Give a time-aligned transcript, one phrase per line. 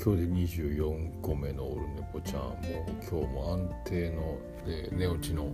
[0.00, 2.58] 今日で24個目のオルネポちゃんもう
[3.02, 5.48] 今日も安定ので寝落ちの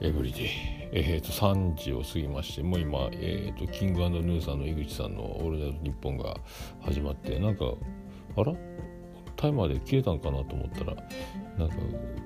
[0.00, 0.48] エブリデイ。
[0.92, 6.36] えー、と3時を過ぎましてもう今、えーと、キングヌーさんの井口さんの「オールナイトニッポン」が
[6.80, 7.66] 始まってなんか
[8.36, 8.54] あら？
[9.36, 10.94] タイマーで切れたんかなと思ったら
[11.58, 11.76] なんか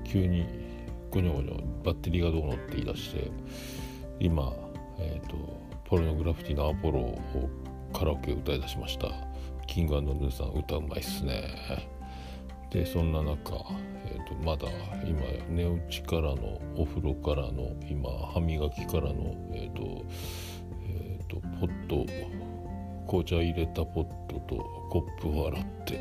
[0.05, 0.47] 急に
[1.11, 3.31] ゴニョゴニョバッテリーがどうのって言い出して
[4.21, 4.53] 今、
[4.99, 5.37] えーと、
[5.85, 7.19] ポルノグラフィティのアポロを
[7.93, 9.30] カラオケ歌い出しました。
[9.71, 11.45] キングヌーさん歌うまいっすね。
[12.71, 13.55] でそんな中、
[14.05, 14.69] えーと、まだ
[15.05, 20.05] 今寝落ちからのお風呂からの今歯磨きからのえっ、ー、と
[20.89, 22.05] えっ、ー、とポット
[23.11, 24.57] 紅茶入れたポットと
[24.89, 25.95] コップを洗って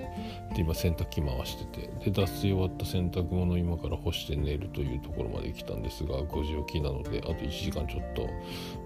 [0.54, 8.30] で今洗濯機回しててで脱水終わった洗濯物を今から干して寝るというところまで来たんですが5時起きなのであと1時間ちょっと。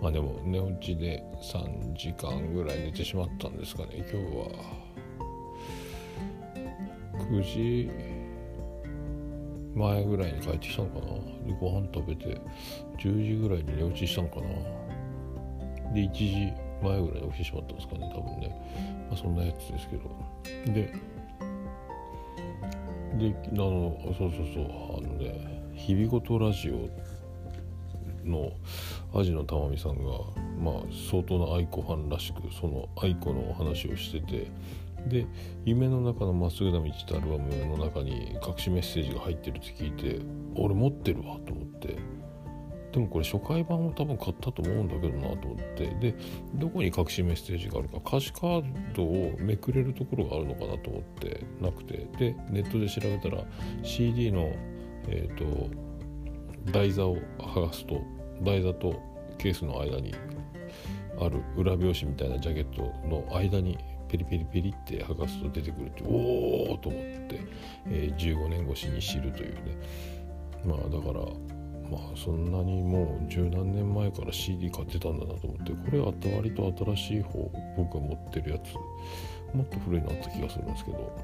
[0.01, 3.89] まあでも寝落ちで3時間ぐらい寝てしまったんですかね。
[3.97, 4.47] 今日は
[7.29, 7.89] 9時
[9.75, 11.05] 前ぐらいに帰ってきたのかな。
[11.45, 12.39] でご飯食べて
[12.99, 14.47] 10時ぐらいに寝落ちしたのかな。
[15.93, 16.53] で1時
[16.83, 20.03] 前ぐらいに起きてしまったんですかね多分ね、まあ、そんなやつですけど。
[20.73, 20.93] で
[23.17, 24.65] であのそうそうそう
[24.97, 26.89] あのね「日々ごとラジオ」
[28.27, 28.51] の
[29.13, 30.03] アジのたまみさんが
[30.59, 30.73] まあ
[31.11, 34.47] 相当な愛子ファンらしくその愛子のお話をしてて
[35.07, 35.27] で
[35.65, 40.19] 「夢の中のまっすぐな道」ってアルバムの中に隠しメッセージが入ってるって聞いて
[40.55, 41.97] 俺持ってるわと思って。
[42.93, 45.87] でもこれ初回版を多分買ったと思うんだけどなと思って。
[45.99, 46.15] で
[46.53, 47.97] どこに隠しメッセージがあるか。
[48.05, 51.43] 歌詞カードをめくれるところがあるのかなと思って。
[51.59, 52.07] なくて。
[52.19, 53.43] でネットで調べたら
[53.81, 54.51] CD の
[55.07, 55.69] えっ、ー、と
[56.71, 57.99] 台座を剥がすと
[58.43, 59.01] 台座と
[59.39, 60.13] ケースの間に
[61.19, 63.77] ある裏表紙みたいなジャケットの間に
[64.07, 67.41] ペリペリペリって剥がすと出てくるっておおと思って、
[67.87, 69.77] えー、15年越しに知るというね。
[70.65, 71.25] まあだから
[71.93, 78.73] まあそんなにもう十何年前から CD 買ってたんだなと思ってこれは割と新しい方僕が持ってるやつ
[79.55, 81.15] もっと古いのあった気がするんですけど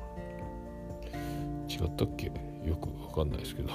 [1.67, 2.27] 違ったっけ？
[2.27, 3.69] よくわかんないですけど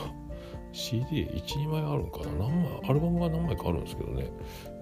[0.73, 2.49] CD12 枚あるんかな？
[2.49, 4.31] 何枚アルバムが何枚かあるんですけどね、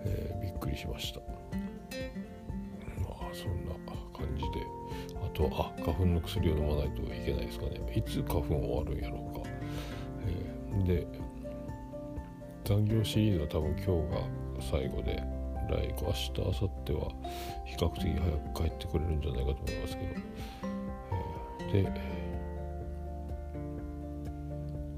[0.05, 1.21] えー、びっくりしました。
[1.21, 1.27] ま
[3.11, 3.73] あそんな
[4.17, 4.49] 感じで。
[5.23, 7.81] あとあ花粉の薬を飲まないといけないですかね。
[7.95, 9.49] いつ花粉終わるんやろうか、
[10.27, 11.07] えー、で
[12.73, 14.23] 残業シリーズは多分今日が
[14.59, 15.23] 最後で
[15.69, 17.13] 来明日明後日は
[17.67, 18.19] 比較的早
[18.55, 20.09] く帰ってくれるんじゃないかと思いますけど、
[21.61, 21.93] えー、で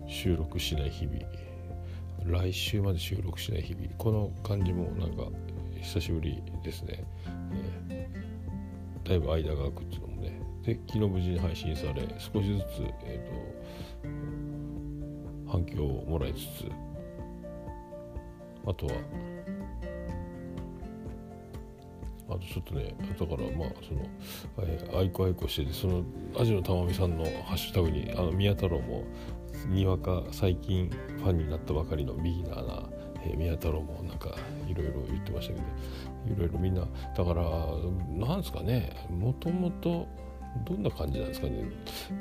[0.07, 1.19] 収録しない日々。
[2.25, 3.89] 来週まで収録しない日々。
[3.99, 5.25] この感じもなんか
[5.83, 7.03] 久しぶりですね、
[7.91, 10.41] えー、だいぶ間が空くっていうのもね。
[10.63, 13.25] で昨日無事に配信され少しずつ、えー
[15.49, 16.71] と、反響をもらいつつ
[18.67, 18.93] あとは。
[22.29, 24.07] あとちょっとねだからまあその、
[24.67, 26.03] えー、愛子愛子しててその
[26.39, 29.05] アジのたまみさんのハッシュタグにあの宮太郎も
[29.69, 32.83] にわか最近ファンになったばかりのビギナーな、
[33.25, 34.35] えー、宮太郎もなんか
[34.67, 35.67] いろいろ言ってましたけど
[36.35, 36.87] いろいろみんな
[37.17, 37.43] だから
[38.27, 40.09] なんですかねもともと
[40.65, 41.65] どんな感じなんですかね。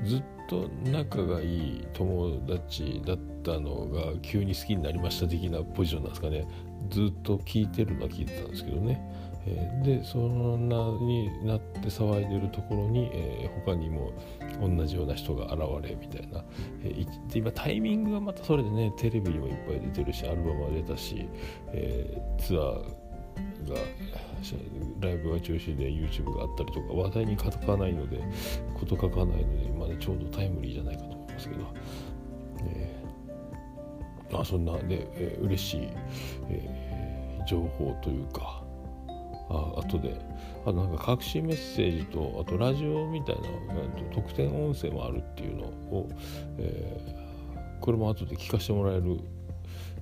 [0.03, 6.45] ずっと仲がいい友達だったのが急に好きになりました的なポジションなんですかね。
[6.89, 9.01] ずっと聞いてるのは聞いてたんですけどね。
[9.45, 14.13] えー、でそんなになって騒いでるところに、えー、他にも
[14.61, 16.43] 同じような人が現れみたいな、
[16.83, 21.27] えー、で今タイミングがまたそれでねテレビにもいっぱい出てるしアルバムは出たし、
[21.73, 23.03] えツアー
[23.67, 23.75] が
[24.99, 28.21] ライブが中止で YouTube があったりとか話題に書かないので
[28.79, 31.73] 事書かないので今ねちょうどタイムリーじゃないかと思いますけど、
[32.65, 35.89] えー、あそんなで、えー、嬉しい、
[36.49, 38.61] えー、情報というか
[39.49, 40.19] あ後で
[40.63, 46.09] あとなんか隠しメッセージとあとラジオみたいなえー、と特典音声もあるっていうのを、
[46.57, 49.19] えー、これも後で聞かせてもらえる、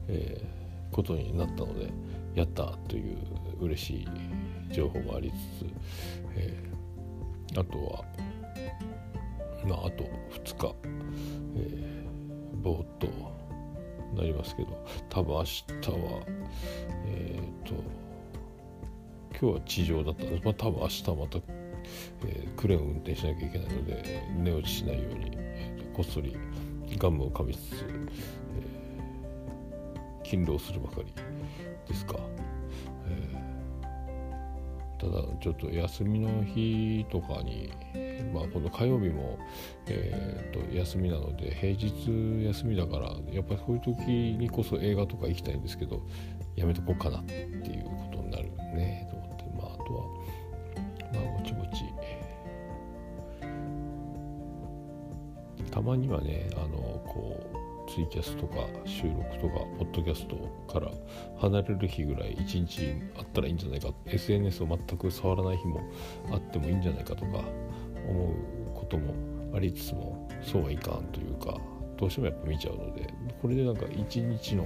[0.08, 1.92] えー、ことになったので
[2.36, 3.18] やったという
[3.60, 4.08] 嬉しい
[4.74, 5.70] 情報もありつつ、
[6.36, 8.06] えー、あとは
[9.66, 10.04] まああと
[10.44, 10.76] 2日、
[11.56, 13.08] えー、ぼーっと
[14.16, 16.24] なりますけど多分明日は
[17.06, 17.74] えっ、と
[19.40, 21.40] 今日は地上だったんです、まあ、多分明日また、
[22.28, 26.36] えー、クレーンを運転しなきゃいけないので寝落ちしないように、えー、こっそり
[26.98, 27.86] ガムをかみつつ、
[28.56, 31.31] えー、勤労するばかり。
[31.88, 32.16] ですか、
[33.08, 37.72] えー、ただちょっと休みの日とかに
[38.34, 39.40] まあ今度火曜日も、
[39.88, 44.02] えー、と休みなので平日休みだからやっぱりそういう時
[44.38, 46.02] にこそ映画とか行きたいんですけど
[46.56, 49.42] やめとこうかなっていうことになるねと思って。
[49.58, 50.06] まああとは
[51.14, 51.86] まあぼちぼち。
[55.72, 57.61] たまにはねあのこう
[57.94, 60.38] ツイキャスとか収録とかポッドキャスト
[60.72, 60.90] から
[61.40, 63.90] 離れる日ぐらい一日あったらいいんじゃないか。
[64.06, 65.82] SNS を全く触らない日も
[66.32, 67.44] あってもいいんじゃないかとか
[68.08, 69.14] 思うことも
[69.54, 71.58] ありつつもそうはいかんというか
[71.98, 74.66] どうしてもやっぱ見ちゃうのでこれでなんか一日の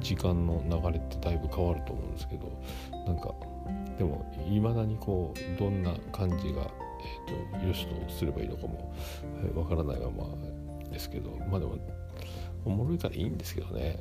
[0.00, 2.60] 時間の流れってだいぶ変わると思うんですけど
[3.06, 3.32] なんか
[3.96, 8.94] でもいまだにこうどんな感じが、えーと、よしとすればいいのかもわ、
[9.44, 11.78] えー、からないままですけどまあでも
[12.64, 13.98] おもろいからいいんですけどね。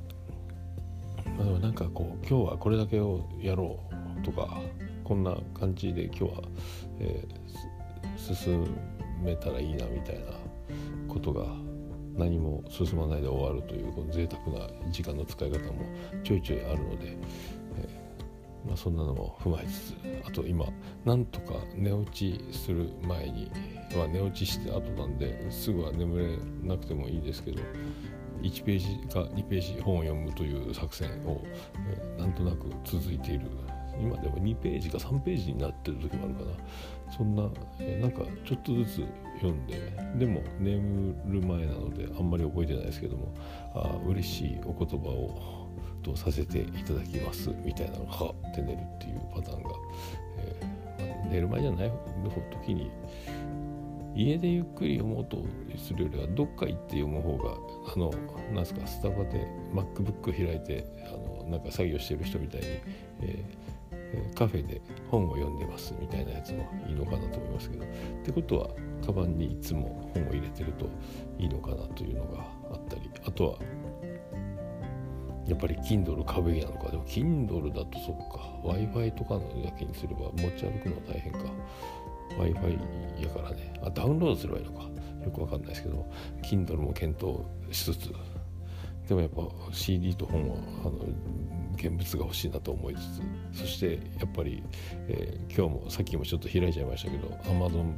[1.38, 3.80] まあでもなんかこう今日はこれだけをやろ
[4.19, 4.62] うとか
[5.04, 6.30] こんな感じで今日は、
[7.00, 8.68] えー、進
[9.24, 10.25] めたらいいなみたいな
[11.07, 11.45] ことが
[12.15, 15.86] 何も進まないで終わるというこの贅沢な時間の使い方も
[16.24, 19.95] ちょいちょいあるので、えー、まあ、そんなのも踏まえつつ
[20.25, 20.65] あと今
[21.06, 23.51] なんとか寝落ちする前に、
[23.98, 26.38] ま、寝落ちして後なんですぐは眠れ
[26.68, 27.62] なくてもいいですけど
[28.44, 31.42] 1ページか2ページ本を読むという作戦を、
[32.18, 33.48] え、なんとなく続いている。
[34.00, 36.51] 今でも2ページか3ページになってる時もあるかな。
[37.16, 37.48] そんな、
[37.80, 39.07] え、なんかちょっとずつ
[39.44, 43.34] 読んででも眠る前なのであんまり覚えてないですけども
[43.75, 45.68] あ嬉しいお言葉を
[46.01, 49.69] とさせていただきますみたいなのがはって寝るっていうパターンが、
[50.39, 51.92] えーまあ、寝る前じゃない
[52.51, 52.92] 時に
[54.15, 55.44] 家でゆっくり読もうと
[55.77, 57.56] するよりはどっか行って読む方が
[57.95, 58.12] あの
[58.54, 61.12] なんすかスタバで MacBook 開いてあ
[61.44, 62.68] のなんか作業してる人みたいに、
[63.21, 67.86] えー、カフェで本を読んでますみたいなやつもいいのかなと思いますけど。
[67.86, 67.88] っ
[68.24, 68.69] てことは
[69.06, 70.86] カバンにいつも本を入れてると
[71.38, 73.57] いいのかなというのがあったりあとは
[75.45, 76.89] やっぱり Kindle 買うべきなのか。
[76.89, 81.39] でも Kindle だとそっか w i f i とかのやけにすれば持ち歩くのは大変か。
[82.38, 83.74] W i f i やからね。
[83.83, 84.89] あダウンロードすればいいのか。
[85.24, 86.06] よくわかんないですけど
[86.41, 87.39] Kindle も検討
[87.71, 88.13] しつつ。
[89.07, 89.41] でもやっぱ
[89.71, 91.06] CD と本はあの
[91.75, 93.00] 現物が欲しいなと思いつ
[93.53, 93.59] つ。
[93.62, 94.63] そしてやっぱり、
[95.07, 97.94] えー、今日もさっきもちょっと開いちゃいましたけど Amazon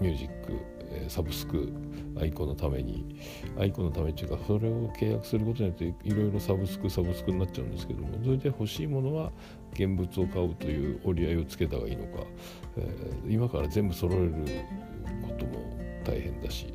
[0.00, 0.52] ミュージック、
[0.90, 1.72] えサブスク
[2.20, 3.16] アイコのために。
[3.58, 9.32] アイコのためっていうかそれを契約することによっていろいろサブスクサブスクになっちゃうんですけどもそれで欲しいものは
[9.72, 12.24] 現物を買うという折り合いをつけた方がいいのか、
[12.76, 14.32] えー、今から全部揃える
[15.22, 15.52] ことも
[16.04, 16.72] 大変だし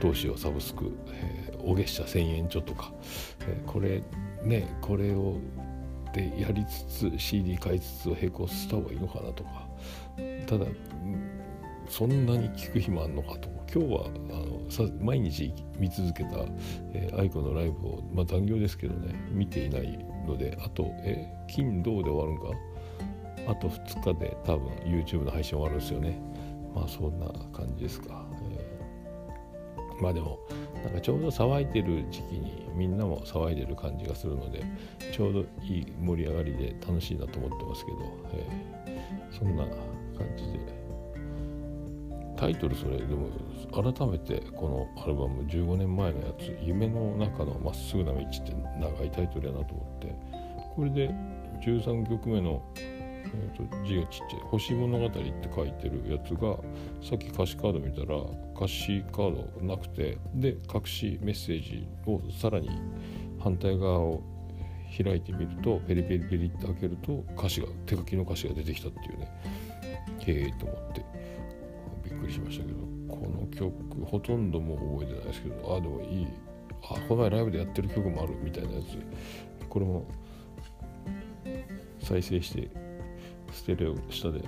[0.00, 2.92] 投資はサブスク、えー、お月謝1000円ちょっとか、
[3.40, 4.02] えー、これ
[4.42, 5.36] ねこれを
[6.12, 9.68] でやりつつ CD 買いつつ並行した方がいいのかなとか。
[10.46, 10.66] ただ
[11.88, 13.57] そんなに聞く暇あんのかとか。
[13.72, 14.10] 今日はあ
[14.46, 16.30] のさ毎日見続けた、
[16.94, 22.58] えー、愛子のライブを、まあ、残業ですけどね見ていないのであと、え、金土で終わるんか？
[23.50, 26.20] あと2日で多分 YouTube の配信終わるんですよね。
[26.74, 30.38] まあそんな感じですか、えー、まあでも
[30.84, 34.64] なんかちょうど騒いでる時期にみんなも騒いでる感じがするので
[35.12, 37.98] ちょうどいい盛り上がりで楽しいなと思ってますけど、
[38.32, 39.76] えー、そんな感
[40.36, 40.78] じで。
[42.38, 43.28] タイトルそれでも
[43.72, 50.14] 改めてこのアルバム15年前のやつ「夢の中のまっすぐな道」って長いタイトルやなと思って
[50.76, 51.10] これで
[51.60, 55.20] 13曲目の、えーと、字がちっちゃい「星物語」って
[55.52, 56.56] 書いてるやつが
[57.02, 58.16] さっき歌詞カード見たら
[58.54, 62.68] 歌詞カードなくてで隠しメッセージをさらに
[63.40, 64.22] 反対側を
[64.96, 69.28] 開いてみるとペリペリペリって開けると歌詞が手書きの歌詞が出てきたっていうね
[70.24, 71.17] へえと思って。
[72.18, 76.26] っくりしましたけどこの曲ほとんどもう覚えてないですけどあでもいい。
[76.82, 78.98] あこの前ライブでやってる曲もあるみたいなやつ。
[79.68, 80.06] これも
[82.00, 82.70] 再生して
[83.52, 84.46] ステレオ下で聴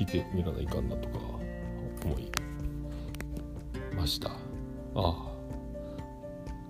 [0.00, 1.18] いてみらないかんなとか
[2.04, 2.30] 思い
[3.96, 4.30] ました。
[4.30, 4.36] あ
[4.94, 5.34] あ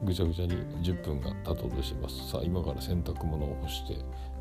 [0.03, 0.53] ぐちゃぐちゃに
[0.83, 2.31] 10分が経とうとしてます。
[2.31, 3.95] さあ今から洗濯物を干して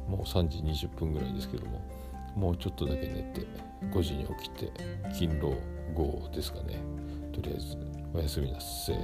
[0.08, 1.82] もう3時20分ぐらいですけども
[2.36, 3.48] もうちょっとだけ寝て
[3.92, 4.72] 5時に起きて
[5.14, 5.56] 勤労
[5.94, 6.82] 号ですかね。
[7.34, 7.78] とりあえず
[8.14, 8.96] おやすみなさい